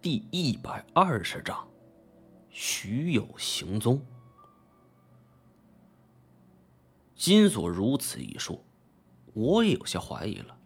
[0.00, 1.66] 第一百二十章，
[2.50, 4.00] 徐有行踪。
[7.16, 8.64] 金锁如此一说，
[9.34, 10.56] 我也有些怀疑了。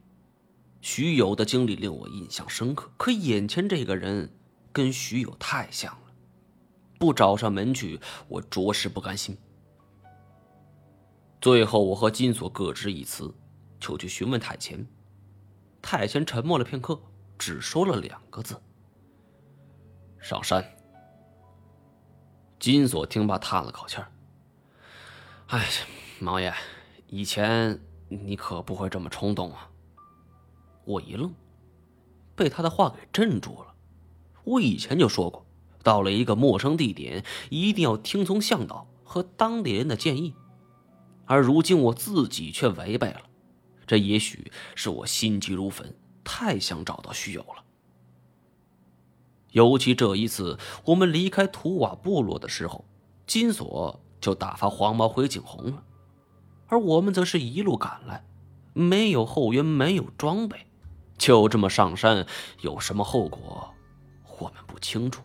[0.82, 4.30] 徐有的经历令我印象深刻，可眼前这个人
[4.70, 6.12] 跟徐有太像了，
[6.98, 9.34] 不找上门去，我着实不甘心。
[11.40, 13.34] 最后，我和金锁各执一词，
[13.80, 14.86] 就去询问太前。
[15.80, 17.00] 太前沉默了片刻，
[17.38, 18.60] 只说了两个字。
[20.22, 20.64] 上山。
[22.60, 24.12] 金锁听罢，叹了口气儿
[25.50, 25.66] ：“哎，
[26.20, 26.54] 毛爷，
[27.08, 29.68] 以前你可不会这么冲动啊。”
[30.86, 31.34] 我一愣，
[32.36, 33.74] 被他的话给镇住了。
[34.44, 35.44] 我以前就说过，
[35.82, 40.34] 到了一个陌生地点，一定要听从向导和当地人的建议，
[41.26, 43.22] 而如今我自己却违背了。
[43.86, 47.64] 这也许是我心急如焚，太想找到虚有了。
[49.52, 52.84] 尤其这一次，我们离开图瓦部落的时候，
[53.26, 55.82] 金锁就打发黄毛回景洪了，
[56.66, 58.24] 而我们则是一路赶来，
[58.72, 60.66] 没有后援，没有装备，
[61.16, 62.26] 就这么上山，
[62.60, 63.74] 有什么后果，
[64.38, 65.22] 我们不清楚。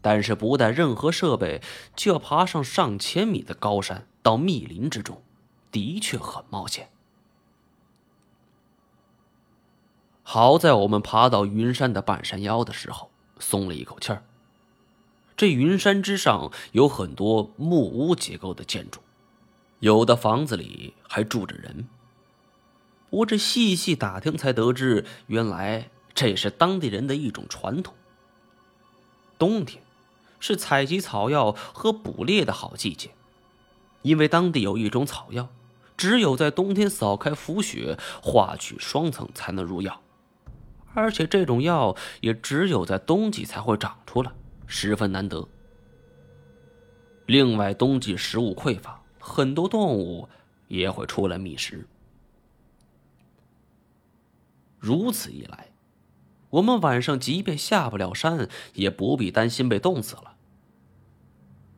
[0.00, 1.60] 但是不带任何设备，
[1.94, 5.20] 就要爬上上千米的高山到密林之中，
[5.70, 6.88] 的确很冒险。
[10.30, 14.22] 好在我们爬到云山的半山腰的时候，松了一口气儿。
[15.38, 19.00] 这云山之上有很多木屋结构的建筑，
[19.80, 21.88] 有的房子里还住着人。
[23.08, 27.94] 我这细细打听才得知，原来这是当地人的一种传统。
[29.38, 29.82] 冬天
[30.38, 33.12] 是采集草药和捕猎的好季节，
[34.02, 35.48] 因为当地有一种草药，
[35.96, 40.02] 只有在冬天扫开浮雪，化去霜层，才能入药。
[40.94, 44.32] 而且这种药也只有在冬季才会长出来，
[44.66, 45.48] 十分难得。
[47.26, 50.28] 另外，冬季食物匮乏，很多动物
[50.66, 51.86] 也会出来觅食。
[54.78, 55.68] 如此一来，
[56.50, 60.36] 我们晚上即便下不了山，也不必担心被冻死了。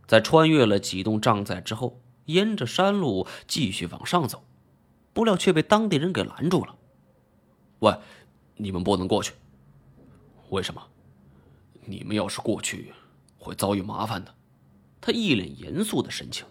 [0.06, 4.44] 在穿越了几栋帐寨之后，沿着山路继续往上走，
[5.12, 6.76] 不料却被当地人给拦住了。
[7.81, 7.99] 喂！
[8.62, 9.32] 你们不能过去。
[10.50, 10.82] 为什么？
[11.87, 12.93] 你们要是过去，
[13.38, 14.34] 会遭遇麻烦的。
[15.00, 16.47] 他一脸严肃的神情。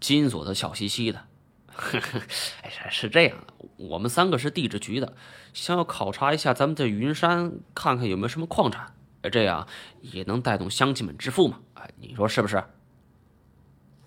[0.00, 1.26] 金锁的笑嘻嘻的，
[1.68, 2.20] 呵 呵，
[2.62, 5.14] 哎，是这样的，我们三个是地质局的，
[5.52, 8.94] 想要考察一下咱们这云山，看看有没有什么矿产，
[9.30, 9.66] 这样
[10.00, 11.60] 也能带动乡亲们致富嘛。
[11.74, 12.62] 哎，你说是不是？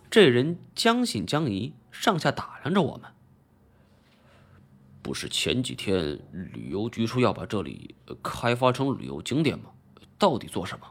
[0.09, 3.11] 这人将信将疑，上下打量着我们。
[5.01, 9.71] 不是前几天旅游局说要把这里开发成旅游景点吗？
[10.17, 10.85] 到底做什么？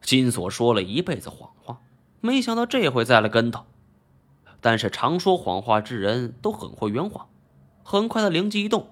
[0.00, 1.80] 金锁说了一辈子谎话，
[2.20, 3.66] 没想到这回栽了跟头。
[4.60, 7.28] 但是常说谎话之人都很会圆谎。
[7.84, 8.88] 很快他灵机一动，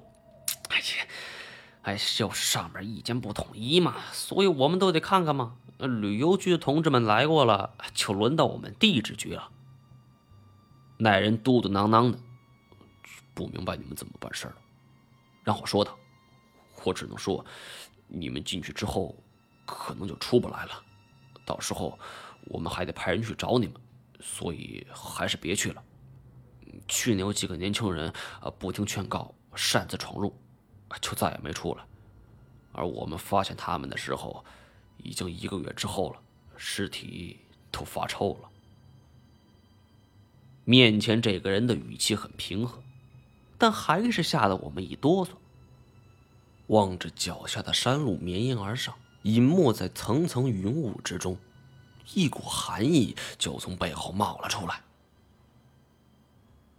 [0.68, 0.84] 哎呀，
[1.82, 5.56] 哎，就是上面意见不统一嘛，所以我们都得看看嘛。
[5.78, 9.50] 旅游局的同志们来过了，就轮到我们地质局了。
[10.98, 12.18] 那人嘟嘟囔囔的。
[13.36, 14.54] 不明白你们怎么办事的，
[15.44, 15.97] 让我说道。
[16.84, 17.44] 我只能说，
[18.08, 19.14] 你们进去之后，
[19.66, 20.82] 可能就出不来了。
[21.44, 21.98] 到时候
[22.44, 23.75] 我们还得派人去找你们，
[24.20, 25.82] 所以还是别去了。
[26.88, 28.08] 去年有几个年轻人
[28.41, 30.34] 啊，不听劝告，擅自闯入，
[31.00, 31.84] 就再也没出来。
[32.72, 34.44] 而我们发现他们的时候，
[34.98, 36.22] 已经一个月之后了，
[36.56, 38.48] 尸体都发臭了。
[40.64, 42.82] 面前这个人的语气很平和。
[43.59, 45.31] 但还是吓得我们一哆嗦。
[46.69, 51.37] 望着脚下的山路绵延而上，隐没在层层云雾之中，
[52.15, 54.81] 一股寒意就从背后冒了出来。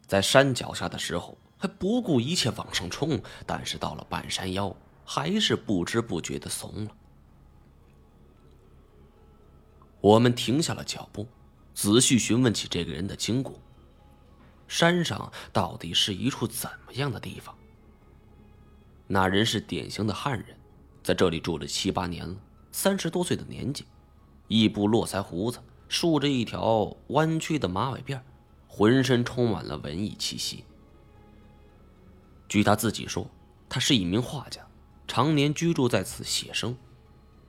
[0.05, 6.91] 在山脚下的时候还不顾一切往上冲，但是到了半山腰，还是不知不觉的怂了。
[9.99, 11.27] 我们停下了脚步，
[11.73, 13.59] 仔细询问起这个人的经过。
[14.67, 17.55] 山上到底是一处怎么样的地方？
[19.07, 20.57] 那人是典型的汉人，
[21.01, 22.35] 在这里住了七八年了，
[22.71, 23.85] 三十多岁的年纪，
[24.47, 28.19] 一部络腮胡子，梳着一条弯曲的马尾辫，
[28.67, 30.65] 浑身充满了文艺气息。
[32.49, 33.29] 据他自己说，
[33.69, 34.67] 他是一名画家，
[35.07, 36.77] 常年居住在此写生。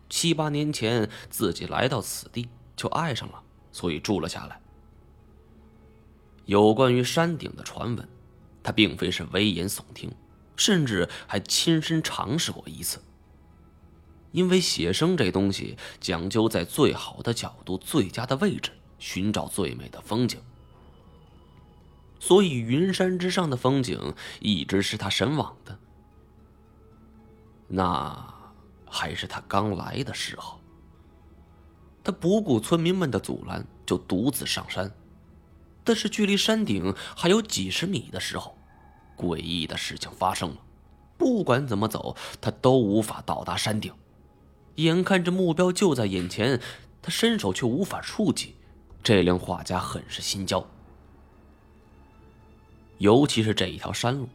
[0.08, 3.42] 七八年前自己来到此地，就爱上了，
[3.72, 4.60] 所以住了下来。
[6.48, 8.08] 有关于山顶的传闻，
[8.62, 10.10] 他并非是危言耸听，
[10.56, 13.02] 甚至还亲身尝试过一次。
[14.32, 20.40] 因为写生这东西讲究在最好的角度、最佳的位置寻找最美的风景，
[22.18, 25.78] 所以云山之上的风景一直是他神往的。
[27.66, 28.34] 那
[28.86, 30.58] 还是他刚来的时候，
[32.02, 34.90] 他不顾村民们的阻拦，就独自上山。
[35.88, 38.58] 但是距离山顶还有几十米的时候，
[39.16, 40.56] 诡异的事情发生了。
[41.16, 43.90] 不管怎么走，他都无法到达山顶。
[44.74, 46.60] 眼看着目标就在眼前，
[47.00, 48.54] 他伸手却无法触及，
[49.02, 50.62] 这令画家很是心焦。
[52.98, 54.28] 尤其是这一条山路，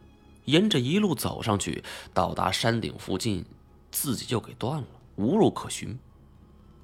[0.46, 1.84] 沿着一路走上去，
[2.16, 3.46] 到达山顶附近，
[3.92, 6.00] 自己就给断了，无路可寻。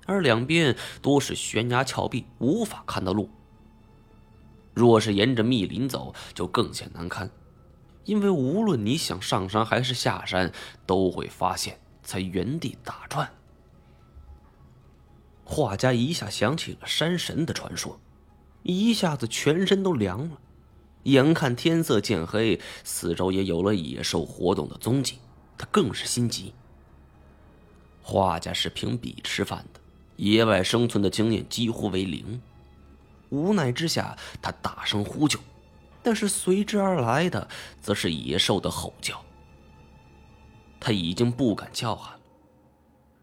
[0.06, 3.32] 而两边多是悬崖峭壁，无法看到路。
[4.80, 7.30] 若是沿着密林走，就更显难堪，
[8.06, 10.54] 因为无论你想上山还是下山，
[10.86, 13.30] 都会发现在原地打转。
[15.44, 18.00] 画家一下想起了山神的传说，
[18.64, 20.38] 一下子全身都凉了。
[21.04, 25.18] 眼看天色渐黑，四周也有了野兽活动的踪迹，
[25.58, 26.54] 他更是心急。
[28.02, 29.82] 画家是凭笔吃饭的，
[30.16, 32.42] 野外生存的经验几乎为零。
[33.30, 35.40] 无奈之下，他大声呼救，
[36.02, 37.48] 但是随之而来的
[37.82, 39.20] 则是野兽的吼叫。
[40.80, 42.20] 他已经不敢叫喊了。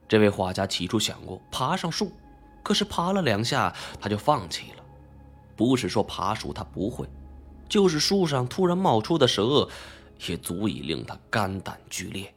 [0.09, 2.13] 这位画家起初想过爬上树，
[2.63, 4.85] 可是爬了两下他就放弃了。
[5.57, 7.09] 不是说爬树他不会，
[7.69, 9.69] 就是树上突然冒出的蛇，
[10.29, 12.33] 也足以令他肝胆俱裂。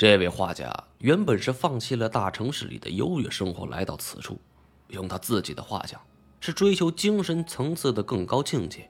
[0.00, 4.40] 这位画家原本是放弃了大城市里的优越生活，来到此处，
[4.88, 6.00] 用他自己的话讲，
[6.40, 8.88] 是追求精神层次的更高境界。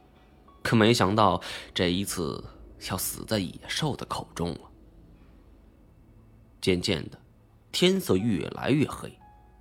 [0.63, 1.43] 可没想到
[1.75, 2.45] 这一次
[2.89, 4.61] 要死在野兽的口中了。
[6.61, 7.19] 渐渐的，
[7.73, 9.13] 天色越来越黑，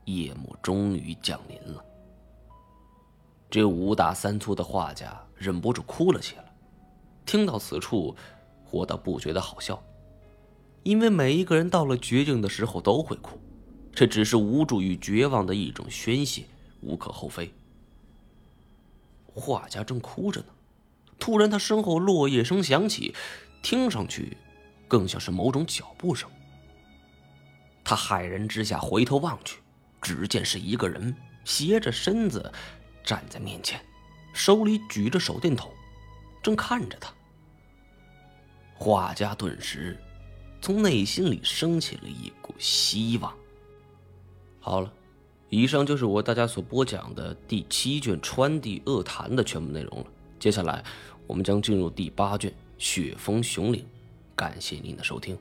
[0.05, 1.83] 夜幕终于降临了。
[3.49, 6.45] 这五大三粗的画家忍不住哭了起来。
[7.25, 8.15] 听到此处，
[8.69, 9.81] 我倒不觉得好笑，
[10.83, 13.39] 因为每一个人到了绝境的时候都会哭，
[13.93, 16.45] 这只是无助与绝望的一种宣泄，
[16.81, 17.53] 无可厚非。
[19.25, 20.47] 画家正哭着呢，
[21.19, 23.13] 突然他身后落叶声响起，
[23.61, 24.37] 听上去
[24.87, 26.29] 更像是某种脚步声。
[27.83, 29.59] 他骇然之下回头望去，
[30.01, 32.51] 只见是一个人斜着身子
[33.03, 33.79] 站在面前，
[34.33, 35.71] 手里举着手电筒，
[36.41, 37.13] 正看着他。
[38.75, 39.97] 画家顿时
[40.61, 43.33] 从内心里升起了一股希望。
[44.59, 44.93] 好了，
[45.49, 50.05] 以上就是我为大家所播讲的第七卷《川地恶谈》的全部内容了。
[50.37, 50.83] 接下来
[51.25, 53.81] 我们将进入第八卷《雪峰雄岭》，
[54.35, 55.37] 感谢您的收听。